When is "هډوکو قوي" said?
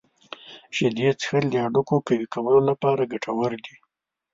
1.63-2.25